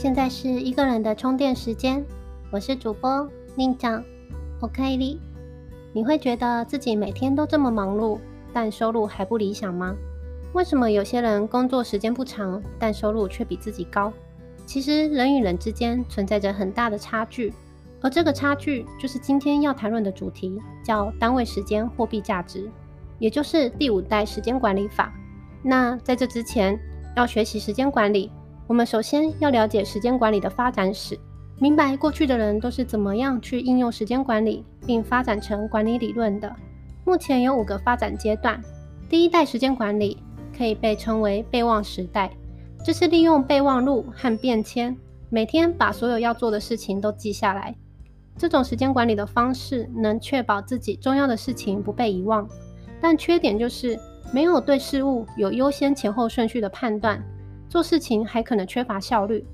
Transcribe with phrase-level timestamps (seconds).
[0.00, 2.06] 现在是一个人的充电时间，
[2.52, 4.00] 我是主播宁长
[4.60, 5.20] ，OK 哩。
[5.92, 8.20] 你会觉得自己每天都这么忙碌，
[8.52, 9.96] 但收入还不理想吗？
[10.52, 14.12] 为什么有些人工作时间不长，但收入却比自己高？
[14.64, 17.52] 其实人与人之间存在着很大的差距，
[18.00, 22.70] 而这个差距就是今天要谈论的主题，叫单位时间货币价值，
[23.18, 25.12] 也就是第五代时间管理法。
[25.60, 26.78] 那在这之前，
[27.16, 28.30] 要学习时间管理。
[28.68, 31.18] 我们首先要了解时间管理的发展史，
[31.58, 36.54] 明白过去的人都是怎么样去应用时间管理，并发展成管理理论的。
[37.02, 38.62] 目前有五个发展阶段。
[39.08, 40.18] 第一代时间管理
[40.54, 42.30] 可以被称为备忘时代，
[42.84, 44.94] 这是利用备忘录和便签，
[45.30, 47.74] 每天把所有要做的事情都记下来。
[48.36, 52.46] 这种时间管理的方式能确保自己重要的事情不被遗忘，
[53.00, 53.98] 但缺点就是
[54.30, 57.24] 没有对事物有优先前后顺序的判断。
[57.68, 59.44] 做事情还可能缺乏效率，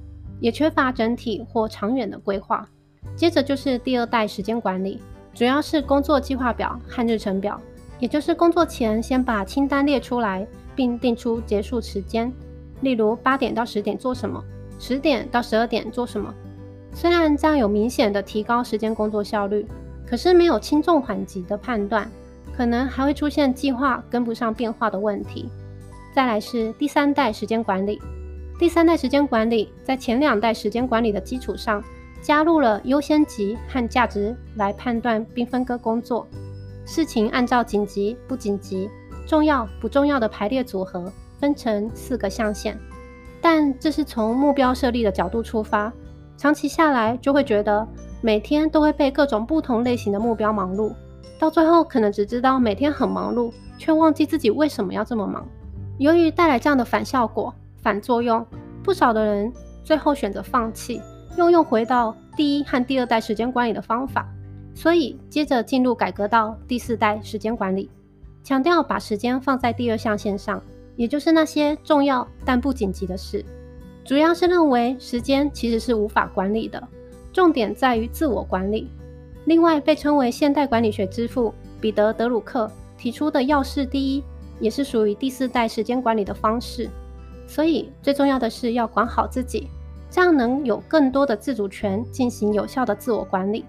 [0.40, 2.66] 也缺乏整体或长远的规划。
[3.16, 5.00] 接着就是第二代时间管理，
[5.34, 7.60] 主要是工作计划表和日程表，
[7.98, 12.32] 也就是工作前先把清单列出来，并定出结束时间，
[12.80, 14.42] 例如八点到十点做什么，
[14.78, 16.32] 十点到十二点做什么。
[16.92, 19.66] 虽然这样有明显的提高时间工作效率，
[20.06, 22.08] 可是没有轻重缓急的判断，
[22.56, 25.48] 可能还会出现计划跟不上变化的问题。
[26.14, 28.00] 再来是第三代时间管理。
[28.56, 31.82] 第三代时间管理在前两代时间管理的基础上，
[32.22, 36.24] 加入了优先级和价值来判断并分割工作。
[36.86, 38.88] 事情按照紧急、不紧急、
[39.26, 42.78] 重要、不重要的排列组合，分成四个象限。
[43.40, 45.92] 但这是从目标设立的角度出发，
[46.36, 47.84] 长期下来就会觉得
[48.20, 50.94] 每天都会被各种不同类型的目标忙碌，
[51.40, 55.44] 到最后可能只知道每天很忙碌，却忘记自己为什么要这么忙。
[55.98, 58.44] 由于带来这样的反效果、反作用，
[58.82, 59.52] 不少的人
[59.84, 61.00] 最后选择放弃，
[61.36, 64.28] 又用回到第一和第二代时间管理的方法。
[64.74, 67.88] 所以，接着进入改革到第四代时间管理，
[68.42, 70.60] 强调把时间放在第二象限上，
[70.96, 73.44] 也就是那些重要但不紧急的事。
[74.04, 76.82] 主要是认为时间其实是无法管理的，
[77.32, 78.90] 重点在于自我管理。
[79.44, 82.68] 另外，被称为现代管理学之父彼得·德鲁克
[82.98, 84.24] 提出的要事第一。
[84.60, 86.88] 也是属于第四代时间管理的方式，
[87.46, 89.68] 所以最重要的是要管好自己，
[90.10, 93.64] 这样能有更多的自主权进行有效的自我管理。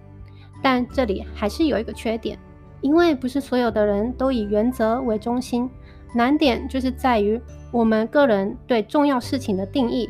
[0.63, 2.39] 但这里还是有一个缺点，
[2.81, 5.69] 因为不是所有的人都以原则为中心，
[6.15, 7.39] 难点就是在于
[7.71, 10.09] 我们个人对重要事情的定义，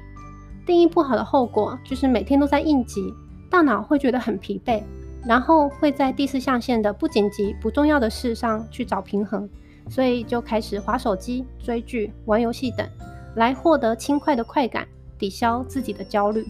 [0.66, 3.14] 定义不好的后果就是每天都在应急，
[3.50, 4.82] 大脑会觉得很疲惫，
[5.26, 9.50] 然后会在第四象限的不紧急、不重要的事上去找平衡。
[9.90, 12.88] 所以就开始划手机、追剧、玩游戏等，
[13.36, 14.88] 来获得轻快的快感，
[15.18, 16.46] 抵消自己的焦虑。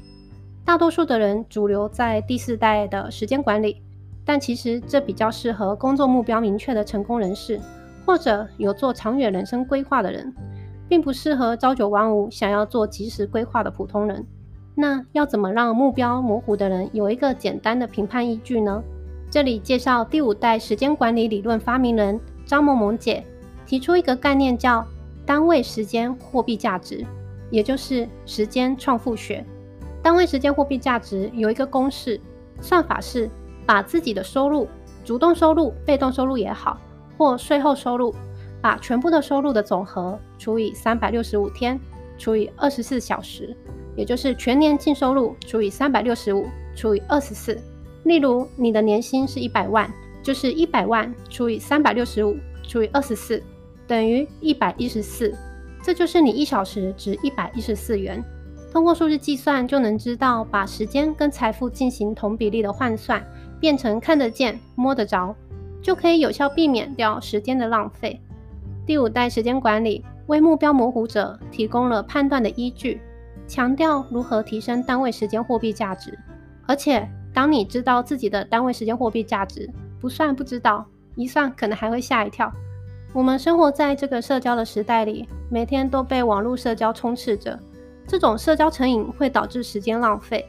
[0.63, 3.81] 大多数的人主流在第四代的时间管理，
[4.25, 7.59] 但其实这比较适合工作目标明确的成功人士，
[8.06, 10.34] 或者有做长远人生规划的人，
[10.90, 14.25] 并不适合朝九晚五想要做及时规划的普通人。
[14.73, 18.84] 那要怎么让目标模糊的人有一个简单的评判依据呢？
[19.29, 22.19] 这里介绍第五代时间管理理论发明人。
[22.46, 23.24] 张萌萌姐
[23.66, 24.86] 提出一个概念，叫
[25.26, 27.06] 单位时间货币价值，
[27.50, 29.44] 也就是时间创富学。
[30.02, 32.22] 单位时间货币价值有一个公式，
[32.62, 33.28] 算法是
[33.66, 34.68] 把自己的收入，
[35.04, 36.80] 主动收入、被动收入也好，
[37.18, 38.14] 或税后收入，
[38.62, 41.80] 把全部的收入的总和除以三百六十五天
[42.20, 43.58] 除以二十四小时，
[43.96, 46.46] 也就是全年净收入除以三百六十五
[46.76, 47.60] 除以二十四。
[48.04, 49.92] 例如，你的年薪是一百万。
[50.25, 53.40] 就是一百万除以三百六十五除以二十四，
[53.86, 55.31] 等于一百一十四。
[55.84, 58.24] 这就是你一小时值一百一十四元。
[58.72, 63.24] 通过数字计算，就能知道把时间跟财富进行同比例的换算，
[63.59, 65.35] 变成看得见、摸得着，
[65.80, 68.19] 就可以有效避免掉时间的浪费。
[68.84, 73.00] 第五代时间管理为目标模糊者提供了判断的依据，
[73.47, 76.17] 强调如何提升单位时间货币价值。
[76.66, 79.70] 而且，当你知道自己的单位时间货币价值，
[80.00, 82.52] 不算不知道，一算可能还会吓一跳。
[83.14, 87.58] 我们生活在这个社交的时代里，每天都被网络社交充斥着，
[88.06, 90.46] 这种社交成瘾会导致时间浪费，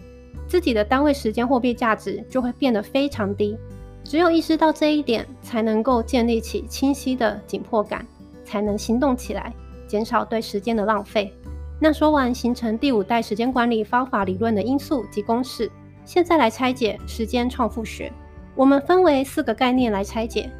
[0.48, 3.56] 自己的单位时间货币价值就会变得非常低。
[4.02, 8.06] 只有意识到这一点，才能够建立起清晰的紧迫感，
[8.44, 9.52] 才能行动起来，
[9.86, 11.32] 减少对时间的浪费。
[11.80, 15.70] 那说完形成第五代时间管理方法理论的因素及公式，
[16.04, 18.12] 现在来拆解时间创富学。
[18.56, 20.50] 我们分为四个概念来拆解。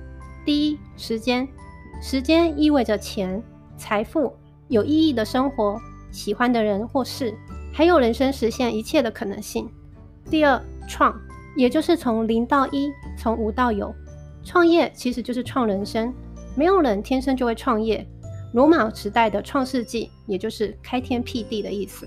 [0.44, 1.48] 第一，时间，
[2.02, 3.42] 时间意味着钱、
[3.78, 4.30] 财富、
[4.68, 7.34] 有意义的生活、喜欢的人或事，
[7.72, 9.66] 还有人生实现一切的可能性。
[10.28, 11.18] 第二，创，
[11.56, 13.94] 也就是从零到一，从无到有。
[14.44, 16.12] 创业其实就是创人生，
[16.54, 18.06] 没有人天生就会创业。
[18.52, 22.06] 罗马时代的创世纪，也就是开天辟地的意思。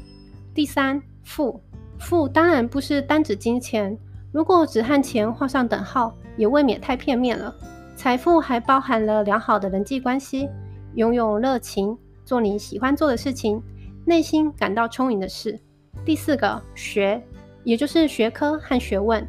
[0.54, 1.60] 第三，富，
[2.00, 3.98] 富当然不是单指金钱，
[4.32, 7.54] 如果只和钱画上等号，也未免太片面了。
[7.96, 10.48] 财富还包含了良好的人际关系，
[10.94, 13.62] 拥有热情，做你喜欢做的事情，
[14.06, 15.60] 内心感到充盈的事。
[16.06, 17.22] 第四个，学，
[17.64, 19.26] 也就是学科和学问，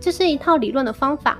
[0.00, 1.38] 这是一套理论的方法，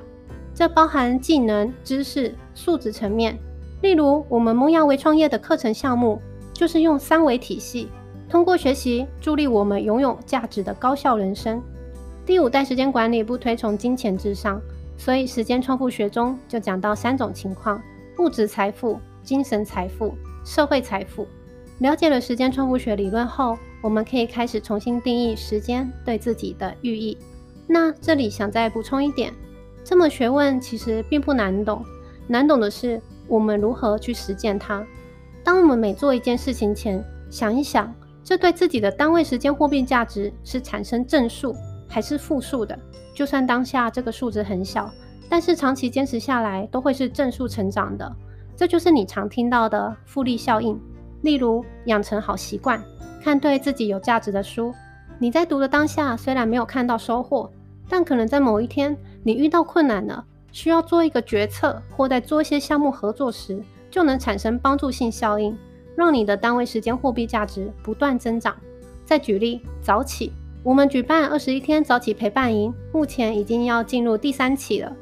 [0.54, 3.38] 这包含技能、知识、素质层面。
[3.80, 6.20] 例如，我们萌芽微创业的课程项目，
[6.52, 7.88] 就是用三维体系，
[8.28, 11.62] 通过学习助力我们拥有价值的高效人生。
[12.28, 14.60] 第五代时间管理不推崇金钱至上，
[14.98, 17.80] 所以时间创富学中就讲到三种情况：
[18.18, 20.12] 物质财富、精神财富、
[20.44, 21.26] 社会财富。
[21.78, 27.16] 了解了时间创富学理论后，我们可以开始重新定义时间对自己的寓意。
[27.66, 29.32] 那这里想再补充一点，
[29.82, 31.82] 这门学问其实并不难懂，
[32.26, 33.00] 难懂的是。
[33.26, 34.86] 我们如何去实践它？
[35.42, 37.90] 当我们每做一件事情前，想一想，
[38.22, 41.54] 这对自己的单位时间货币价值是产生正数
[41.88, 42.78] 还是负数的？
[43.14, 44.90] 就算当下这个数值很小，
[45.28, 48.14] 但是长期坚持下来都会是正数成长的。
[48.54, 50.80] 这就是你常听到的复利效应。
[51.22, 52.82] 例如，养成好习惯，
[53.20, 54.72] 看对自己有价值的书。
[55.18, 57.50] 你在读的当下虽然没有看到收获，
[57.88, 60.24] 但可能在某一天你遇到困难了。
[60.52, 65.56] 需要做一个决策，或在做一些项目合作时，就能产生帮助性效应，
[65.94, 68.56] 让你的单位时间货币价值不断增长。
[69.04, 70.32] 再举例，早起，
[70.64, 74.92] 我们举办二十一天早起陪伴营，目前已经要进入第三期了。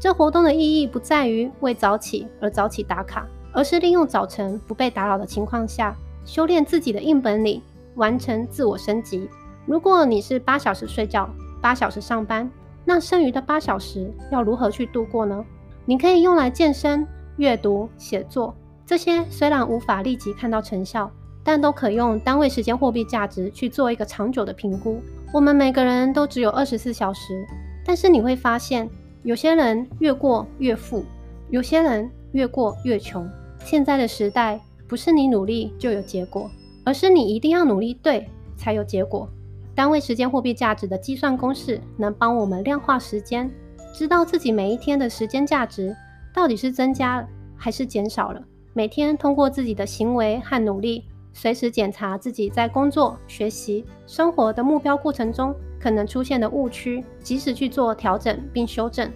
[0.00, 5.96] 这活动的意义不在于为早起而早起打卡，而是利用早晨不被打扰的情况下，
[6.26, 7.62] 修炼自己的硬本领，
[7.94, 9.28] 完成自我升级。
[9.66, 11.30] 如果你是八小时睡觉，
[11.62, 12.50] 八小时上班。
[12.84, 15.42] 那剩余的八小时要如何去度过呢？
[15.86, 17.06] 你可以用来健身、
[17.38, 21.10] 阅读、写作，这些虽然无法立即看到成效，
[21.44, 25.00] 但都可用单位时间货币价值去做一个长久的评估。
[25.32, 27.46] 我们每个人都只有二十四小时，
[27.84, 28.88] 但是你会发现，
[29.22, 31.04] 有些人越过越富，
[31.50, 33.28] 有些人越过越穷。
[33.64, 36.50] 现在的时代不是你努力就有结果，
[36.84, 38.26] 而是你一定要努力对
[38.56, 39.28] 才有结果。
[39.74, 43.50] 单位时间货币价值的计算公式能帮我们量化时间，
[43.92, 45.94] 知道自己每一天的时间价值
[46.32, 48.40] 到底是增加了还是减少了。
[48.72, 59.12] 每天通过自己的行为和努力，随时检查自己在工作、学习、生活的目标过程中可能出现的误区，及时去做调整并修正。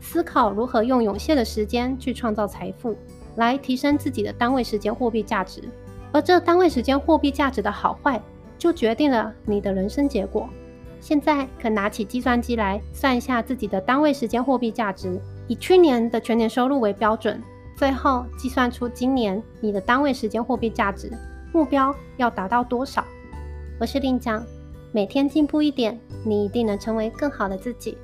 [0.00, 2.96] 思考如何用有限的时间去创造财富，
[3.36, 5.62] 来提升自己的单位时间货币价值。
[6.10, 8.20] 而这单位时间货币价值的好坏。
[8.58, 10.48] 就决定了你的人生结果。
[11.00, 15.16] 现在可拿起计算机来算一下自己的单位时间货币价值，
[15.46, 17.40] 以去年的全年收入为标准，
[17.76, 21.08] 最后计算出今年你的单位时间货币价值
[21.58, 23.04] 目标要达到多少。
[23.80, 24.46] 我是令江，
[24.92, 27.98] 每天进步一点，你一定能成为更好的自己。